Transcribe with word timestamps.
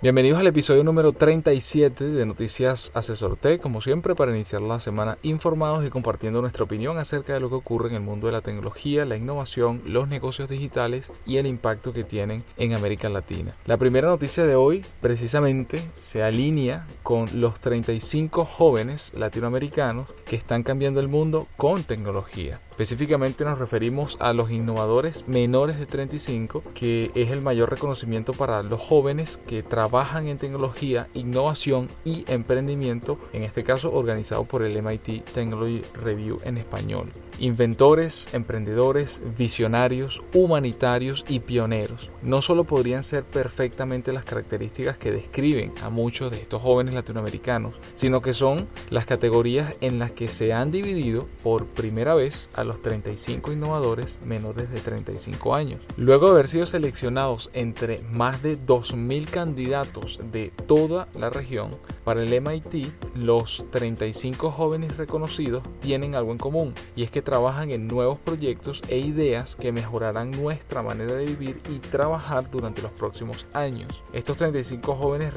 Bienvenidos 0.00 0.38
al 0.38 0.46
episodio 0.46 0.84
número 0.84 1.10
37 1.10 2.04
de 2.10 2.24
Noticias 2.24 2.92
Asesor 2.94 3.36
T, 3.36 3.58
como 3.58 3.80
siempre 3.80 4.14
para 4.14 4.30
iniciar 4.32 4.60
la 4.62 4.78
semana 4.78 5.18
informados 5.24 5.84
y 5.84 5.90
compartiendo 5.90 6.40
nuestra 6.40 6.62
opinión 6.62 6.98
acerca 6.98 7.34
de 7.34 7.40
lo 7.40 7.48
que 7.48 7.56
ocurre 7.56 7.88
en 7.88 7.96
el 7.96 8.02
mundo 8.02 8.28
de 8.28 8.32
la 8.32 8.40
tecnología, 8.40 9.04
la 9.04 9.16
innovación, 9.16 9.82
los 9.84 10.06
negocios 10.06 10.48
digitales 10.48 11.10
y 11.26 11.38
el 11.38 11.48
impacto 11.48 11.92
que 11.92 12.04
tienen 12.04 12.44
en 12.58 12.74
América 12.74 13.08
Latina. 13.08 13.52
La 13.66 13.76
primera 13.76 14.06
noticia 14.06 14.46
de 14.46 14.54
hoy 14.54 14.86
precisamente 15.00 15.82
se 15.98 16.22
alinea 16.22 16.86
con 17.02 17.28
los 17.40 17.58
35 17.58 18.44
jóvenes 18.44 19.10
latinoamericanos 19.16 20.14
que 20.26 20.36
están 20.36 20.62
cambiando 20.62 21.00
el 21.00 21.08
mundo 21.08 21.48
con 21.56 21.82
tecnología. 21.82 22.60
Específicamente 22.78 23.44
nos 23.44 23.58
referimos 23.58 24.16
a 24.20 24.32
los 24.32 24.52
innovadores 24.52 25.26
menores 25.26 25.80
de 25.80 25.86
35, 25.86 26.62
que 26.74 27.10
es 27.16 27.32
el 27.32 27.40
mayor 27.40 27.70
reconocimiento 27.70 28.32
para 28.34 28.62
los 28.62 28.80
jóvenes 28.80 29.40
que 29.48 29.64
trabajan 29.64 30.28
en 30.28 30.36
tecnología, 30.36 31.08
innovación 31.12 31.88
y 32.04 32.24
emprendimiento, 32.28 33.18
en 33.32 33.42
este 33.42 33.64
caso 33.64 33.92
organizado 33.92 34.44
por 34.44 34.62
el 34.62 34.80
MIT 34.80 35.24
Technology 35.24 35.82
Review 35.92 36.36
en 36.44 36.56
español. 36.56 37.10
Inventores, 37.40 38.28
emprendedores, 38.32 39.22
visionarios, 39.36 40.22
humanitarios 40.34 41.24
y 41.28 41.38
pioneros. 41.40 42.10
No 42.22 42.42
solo 42.42 42.64
podrían 42.64 43.04
ser 43.04 43.22
perfectamente 43.22 44.12
las 44.12 44.24
características 44.24 44.98
que 44.98 45.12
describen 45.12 45.72
a 45.82 45.88
muchos 45.88 46.32
de 46.32 46.40
estos 46.40 46.60
jóvenes 46.60 46.94
latinoamericanos, 46.94 47.76
sino 47.94 48.20
que 48.20 48.34
son 48.34 48.66
las 48.90 49.06
categorías 49.06 49.76
en 49.80 50.00
las 50.00 50.10
que 50.10 50.28
se 50.28 50.52
han 50.52 50.72
dividido 50.72 51.28
por 51.44 51.66
primera 51.66 52.14
vez 52.14 52.50
a 52.54 52.64
los 52.64 52.82
35 52.82 53.52
innovadores 53.52 54.18
menores 54.24 54.70
de 54.70 54.80
35 54.80 55.54
años. 55.54 55.80
Luego 55.96 56.26
de 56.26 56.32
haber 56.32 56.48
sido 56.48 56.66
seleccionados 56.66 57.50
entre 57.52 58.00
más 58.12 58.42
de 58.42 58.58
2.000 58.58 59.26
candidatos 59.26 60.18
de 60.32 60.50
toda 60.66 61.08
la 61.16 61.30
región, 61.30 61.68
para 62.04 62.22
el 62.22 62.40
MIT 62.40 62.90
los 63.16 63.66
35 63.70 64.50
jóvenes 64.50 64.96
reconocidos 64.96 65.62
tienen 65.78 66.14
algo 66.14 66.32
en 66.32 66.38
común 66.38 66.74
y 66.96 67.02
es 67.02 67.10
que 67.10 67.20
trabajan 67.28 67.70
en 67.72 67.86
nuevos 67.86 68.18
proyectos 68.18 68.82
e 68.88 68.96
ideas 68.96 69.54
que 69.54 69.70
mejorarán 69.70 70.30
nuestra 70.30 70.82
manera 70.82 71.12
de 71.12 71.26
vivir 71.26 71.60
y 71.68 71.78
trabajar 71.78 72.50
durante 72.50 72.80
los 72.80 72.90
próximos 72.92 73.44
años. 73.52 74.02
Estos 74.14 74.38
35 74.38 74.94
jóvenes 74.94 75.34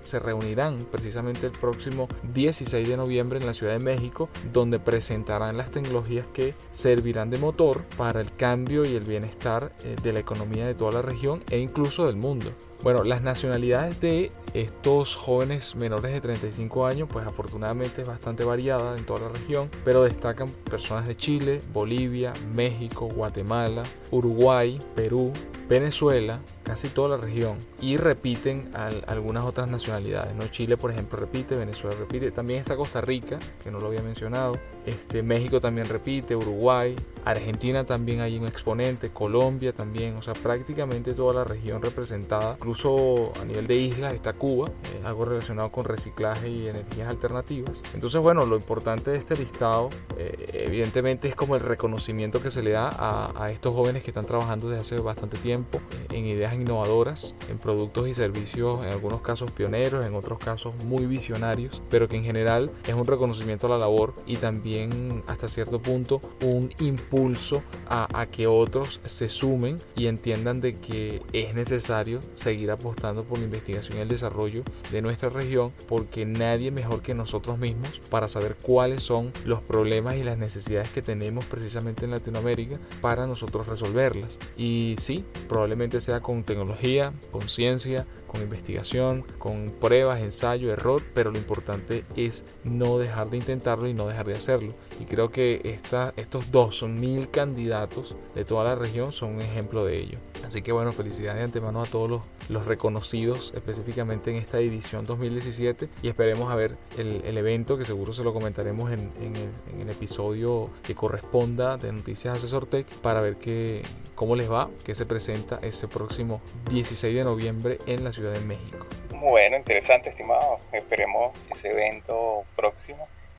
se 0.00 0.18
reunirán 0.18 0.86
precisamente 0.90 1.44
el 1.44 1.52
próximo 1.52 2.08
16 2.32 2.88
de 2.88 2.96
noviembre 2.96 3.38
en 3.38 3.44
la 3.44 3.52
Ciudad 3.52 3.74
de 3.74 3.80
México 3.80 4.30
donde 4.50 4.78
presentarán 4.78 5.58
las 5.58 5.70
tecnologías 5.70 6.26
que 6.26 6.54
servirán 6.70 7.28
de 7.28 7.36
motor 7.36 7.84
para 7.98 8.22
el 8.22 8.34
cambio 8.34 8.86
y 8.86 8.94
el 8.94 9.04
bienestar 9.04 9.74
eh, 9.84 9.94
de 10.02 10.14
la 10.14 10.20
economía 10.20 10.66
de 10.66 10.74
toda 10.74 10.92
la 10.92 11.02
región 11.02 11.42
e 11.50 11.58
incluso 11.58 12.06
del 12.06 12.16
mundo. 12.16 12.50
Bueno, 12.82 13.04
las 13.04 13.20
nacionalidades 13.20 14.00
de 14.00 14.32
estos 14.60 15.16
jóvenes 15.16 15.74
menores 15.76 16.12
de 16.12 16.20
35 16.20 16.86
años, 16.86 17.08
pues 17.12 17.26
afortunadamente 17.26 18.02
es 18.02 18.06
bastante 18.06 18.44
variada 18.44 18.96
en 18.96 19.04
toda 19.04 19.20
la 19.20 19.28
región, 19.28 19.70
pero 19.84 20.04
destacan 20.04 20.48
personas 20.48 21.06
de 21.06 21.16
Chile, 21.16 21.60
Bolivia, 21.72 22.32
México, 22.54 23.06
Guatemala, 23.06 23.82
Uruguay, 24.10 24.80
Perú, 24.94 25.32
Venezuela, 25.68 26.40
casi 26.62 26.88
toda 26.88 27.16
la 27.16 27.16
región 27.16 27.58
y 27.80 27.96
repiten 27.96 28.70
algunas 29.06 29.44
otras 29.44 29.68
nacionalidades. 29.68 30.34
¿no? 30.34 30.46
Chile, 30.48 30.76
por 30.76 30.92
ejemplo, 30.92 31.18
repite, 31.18 31.56
Venezuela 31.56 31.96
repite, 31.98 32.30
también 32.30 32.60
está 32.60 32.76
Costa 32.76 33.00
Rica, 33.00 33.38
que 33.62 33.70
no 33.70 33.80
lo 33.80 33.88
había 33.88 34.02
mencionado, 34.02 34.56
este, 34.84 35.22
México 35.22 35.60
también 35.60 35.88
repite, 35.88 36.36
Uruguay, 36.36 36.94
Argentina 37.24 37.84
también 37.84 38.20
hay 38.20 38.38
un 38.38 38.46
exponente, 38.46 39.10
Colombia 39.10 39.72
también, 39.72 40.16
o 40.16 40.22
sea, 40.22 40.34
prácticamente 40.34 41.12
toda 41.14 41.34
la 41.34 41.44
región 41.44 41.82
representada, 41.82 42.54
incluso 42.58 43.32
a 43.40 43.44
nivel 43.44 43.66
de 43.66 43.74
islas 43.74 44.14
está 44.14 44.32
Cuba, 44.32 44.70
algo 45.04 45.24
relacionado 45.24 45.72
con 45.72 45.84
reciclaje 45.84 46.48
y 46.48 46.68
energías 46.68 47.08
alternativas. 47.08 47.82
Entonces, 47.94 48.20
bueno, 48.22 48.46
lo 48.46 48.56
importante 48.56 49.10
de 49.10 49.16
este 49.16 49.36
listado, 49.36 49.90
eh, 50.16 50.46
evidentemente, 50.52 51.26
es 51.26 51.34
como 51.34 51.56
el 51.56 51.60
reconocimiento 51.60 52.40
que 52.40 52.52
se 52.52 52.62
le 52.62 52.70
da 52.70 53.32
a 53.34 53.50
estos 53.50 53.74
jóvenes 53.74 54.04
que 54.04 54.10
están 54.10 54.26
trabajando 54.26 54.68
desde 54.68 54.82
hace 54.82 54.98
bastante 55.00 55.36
tiempo 55.38 55.55
eh, 55.60 56.06
en 56.10 56.26
ideas 56.26 56.54
innovadoras, 56.54 57.34
en 57.50 57.58
productos 57.58 58.08
y 58.08 58.14
servicios, 58.14 58.84
en 58.84 58.90
algunos 58.90 59.20
casos 59.20 59.50
pioneros, 59.50 60.06
en 60.06 60.14
otros 60.14 60.38
casos 60.38 60.74
muy 60.84 61.06
visionarios, 61.06 61.82
pero 61.90 62.08
que 62.08 62.16
en 62.16 62.24
general 62.24 62.70
es 62.86 62.94
un 62.94 63.06
reconocimiento 63.06 63.66
a 63.66 63.70
la 63.70 63.78
labor 63.78 64.14
y 64.26 64.36
también 64.36 65.22
hasta 65.26 65.48
cierto 65.48 65.80
punto 65.80 66.20
un 66.42 66.70
impulso 66.80 67.62
a, 67.88 68.08
a 68.20 68.26
que 68.26 68.46
otros 68.46 69.00
se 69.04 69.28
sumen 69.28 69.78
y 69.94 70.06
entiendan 70.06 70.60
de 70.60 70.76
que 70.78 71.22
es 71.32 71.54
necesario 71.54 72.20
seguir 72.34 72.70
apostando 72.70 73.24
por 73.24 73.38
la 73.38 73.44
investigación 73.44 73.98
y 73.98 74.00
el 74.00 74.08
desarrollo 74.08 74.62
de 74.90 75.02
nuestra 75.02 75.28
región 75.28 75.72
porque 75.88 76.26
nadie 76.26 76.70
mejor 76.70 77.02
que 77.02 77.14
nosotros 77.14 77.58
mismos 77.58 78.00
para 78.10 78.28
saber 78.28 78.56
cuáles 78.60 79.02
son 79.02 79.32
los 79.44 79.60
problemas 79.60 80.16
y 80.16 80.24
las 80.24 80.38
necesidades 80.38 80.90
que 80.90 81.02
tenemos 81.02 81.44
precisamente 81.44 82.04
en 82.04 82.10
Latinoamérica 82.10 82.78
para 83.00 83.26
nosotros 83.26 83.66
resolverlas. 83.66 84.38
Y 84.56 84.94
sí, 84.98 85.24
probablemente 85.46 86.00
sea 86.00 86.20
con 86.20 86.44
tecnología, 86.44 87.12
con 87.30 87.48
ciencia, 87.48 88.06
con 88.26 88.42
investigación, 88.42 89.24
con 89.38 89.70
pruebas, 89.80 90.22
ensayo, 90.22 90.72
error, 90.72 91.02
pero 91.14 91.30
lo 91.30 91.38
importante 91.38 92.04
es 92.16 92.44
no 92.64 92.98
dejar 92.98 93.30
de 93.30 93.38
intentarlo 93.38 93.88
y 93.88 93.94
no 93.94 94.06
dejar 94.06 94.26
de 94.26 94.34
hacerlo. 94.34 94.74
Y 95.00 95.04
creo 95.04 95.30
que 95.30 95.60
esta, 95.64 96.12
estos 96.16 96.50
2.000 96.50 97.30
candidatos 97.30 98.16
de 98.34 98.44
toda 98.44 98.64
la 98.64 98.74
región 98.74 99.12
son 99.12 99.36
un 99.36 99.42
ejemplo 99.42 99.84
de 99.84 99.98
ello. 99.98 100.18
Así 100.46 100.62
que 100.62 100.70
bueno, 100.70 100.92
felicidades 100.92 101.38
de 101.38 101.44
antemano 101.44 101.82
a 101.82 101.86
todos 101.86 102.08
los, 102.08 102.30
los 102.48 102.66
reconocidos 102.66 103.52
específicamente 103.54 104.30
en 104.30 104.36
esta 104.36 104.60
edición 104.60 105.04
2017 105.04 105.88
y 106.02 106.08
esperemos 106.08 106.52
a 106.52 106.56
ver 106.56 106.76
el, 106.96 107.22
el 107.24 107.36
evento 107.36 107.76
que 107.76 107.84
seguro 107.84 108.12
se 108.12 108.22
lo 108.22 108.32
comentaremos 108.32 108.92
en, 108.92 109.10
en, 109.20 109.34
el, 109.80 109.90
episodio 109.90 110.70
que 110.84 110.94
corresponda 110.94 111.76
de 111.76 111.92
Noticias 111.92 112.36
Asesor 112.36 112.66
Tech 112.66 112.86
para 113.02 113.20
ver 113.20 113.36
qué, 113.36 113.82
cómo 114.14 114.36
les 114.36 114.50
va, 114.50 114.68
qué 114.84 114.94
se 114.94 115.06
presenta 115.06 115.58
ese 115.62 115.88
próximo 115.88 116.40
16 116.70 117.14
de 117.14 117.24
noviembre 117.24 117.78
en 117.86 118.04
la 118.04 118.12
Ciudad 118.12 118.32
de 118.32 118.40
México. 118.40 118.86
Bueno, 119.20 119.56
interesante, 119.56 120.10
estimado. 120.10 120.58
Esperemos 120.72 121.32
ese 121.50 121.70
evento 121.70 122.44
próximo 122.54 123.08